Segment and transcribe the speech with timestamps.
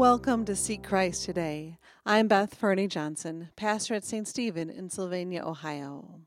[0.00, 1.76] Welcome to Seek Christ today.
[2.06, 4.26] I'm Beth Fernie Johnson, pastor at St.
[4.26, 6.20] Stephen in Sylvania, Ohio.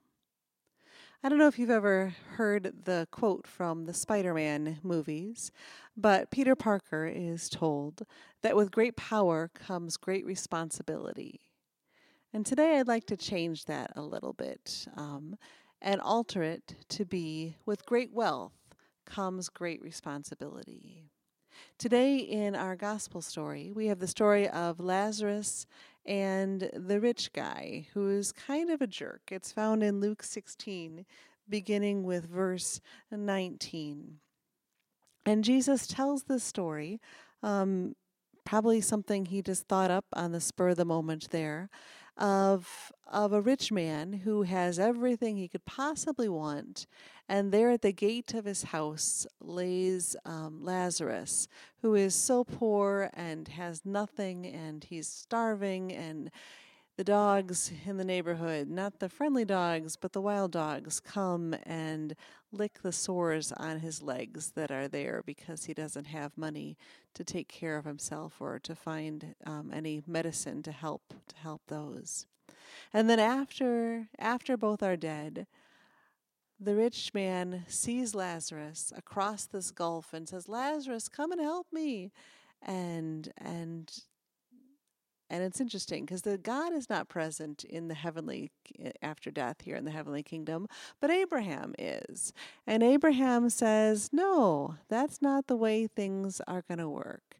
[1.23, 5.51] I don't know if you've ever heard the quote from the Spider Man movies,
[5.97, 8.03] but Peter Parker is told
[8.43, 11.41] that with great power comes great responsibility.
[12.31, 15.35] And today I'd like to change that a little bit um,
[15.81, 18.53] and alter it to be with great wealth
[19.07, 21.09] comes great responsibility.
[21.77, 25.65] Today, in our gospel story, we have the story of Lazarus
[26.05, 29.21] and the rich guy who is kind of a jerk.
[29.31, 31.05] It's found in Luke 16,
[31.49, 34.19] beginning with verse 19.
[35.25, 36.99] And Jesus tells this story,
[37.41, 37.95] um,
[38.45, 41.69] probably something he just thought up on the spur of the moment there,
[42.17, 46.87] of of a rich man who has everything he could possibly want,
[47.29, 51.47] and there at the gate of his house lays um, Lazarus,
[51.81, 56.31] who is so poor and has nothing, and he's starving, and
[56.95, 62.15] the dogs in the neighborhood, not the friendly dogs, but the wild dogs, come and
[62.51, 66.77] lick the sores on his legs that are there because he doesn't have money
[67.15, 71.61] to take care of himself or to find um, any medicine to help to help
[71.67, 72.27] those.
[72.93, 75.47] And then after after both are dead,
[76.59, 82.11] the rich man sees Lazarus across this gulf and says, "Lazarus, come and help me."
[82.61, 83.91] And and
[85.33, 88.51] and it's interesting because the God is not present in the heavenly
[89.01, 90.67] after death here in the heavenly kingdom,
[91.01, 92.33] but Abraham is.
[92.67, 97.39] And Abraham says, "No, that's not the way things are going to work.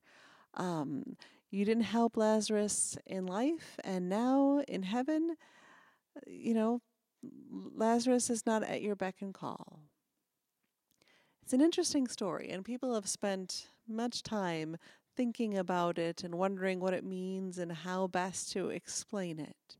[0.55, 1.17] Um,
[1.51, 5.35] you didn't help Lazarus in life, and now in heaven,
[6.25, 6.81] you know,
[7.75, 9.81] Lazarus is not at your beck and call."
[11.43, 14.77] It's an interesting story, and people have spent much time
[15.15, 19.77] thinking about it and wondering what it means and how best to explain it.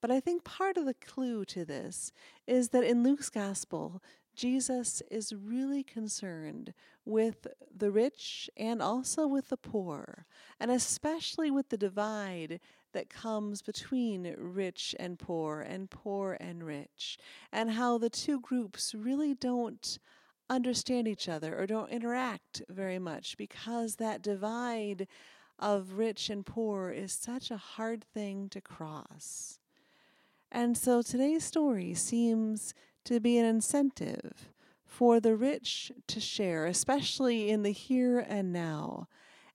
[0.00, 2.12] But I think part of the clue to this
[2.46, 4.02] is that in Luke's gospel,
[4.36, 6.74] Jesus is really concerned
[7.06, 10.26] with the rich and also with the poor,
[10.60, 12.60] and especially with the divide
[12.92, 17.18] that comes between rich and poor and poor and rich,
[17.50, 19.98] and how the two groups really don't
[20.48, 25.06] understand each other or don't interact very much because that divide
[25.58, 29.58] of rich and poor is such a hard thing to cross.
[30.52, 32.74] And so today's story seems
[33.04, 34.50] to be an incentive
[34.84, 39.08] for the rich to share, especially in the here and now.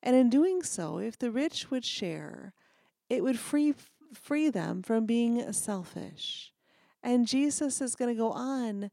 [0.03, 2.53] And in doing so, if the rich would share,
[3.09, 3.73] it would free
[4.13, 6.53] free them from being selfish.
[7.01, 8.91] And Jesus is going to go on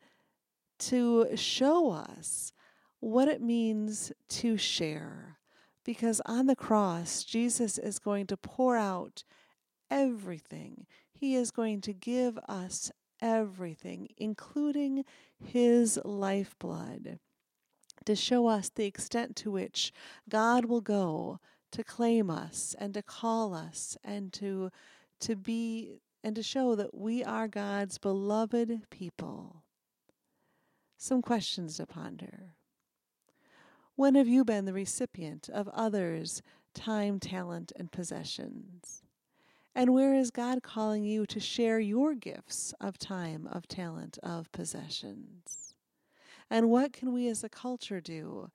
[0.78, 2.53] to show us
[3.00, 5.39] what it means to share.
[5.84, 9.25] Because on the cross, Jesus is going to pour out
[9.91, 10.87] everything.
[11.12, 12.91] He is going to give us
[13.21, 15.05] everything, including
[15.38, 17.19] His lifeblood,
[18.05, 19.93] to show us the extent to which
[20.28, 21.41] God will go
[21.72, 24.71] to claim us and to call us and to,
[25.21, 29.62] to be and to show that we are God's beloved people
[30.98, 32.54] some questions to ponder.
[33.94, 36.42] When have you been the recipient of others'
[36.75, 39.03] time, talent, and possessions?
[39.75, 44.50] And where is God calling you to share your gifts of time, of talent, of
[44.50, 45.75] possessions?
[46.50, 48.50] And what can we as a culture do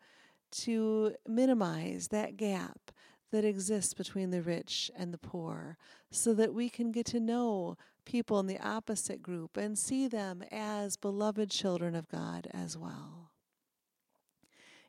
[0.51, 2.91] to minimize that gap
[3.31, 5.77] that exists between the rich and the poor
[6.11, 10.43] so that we can get to know people in the opposite group and see them
[10.51, 13.31] as beloved children of God as well.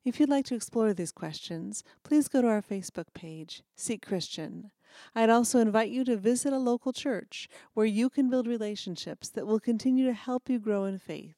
[0.04, 4.70] If you'd like to explore these questions, please go to our Facebook page, Seek Christian.
[5.14, 9.46] I'd also invite you to visit a local church where you can build relationships that
[9.46, 11.36] will continue to help you grow in faith.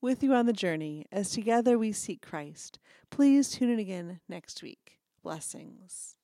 [0.00, 2.78] With you on the journey, as together we seek Christ,
[3.10, 4.98] please tune in again next week.
[5.22, 6.16] Blessings.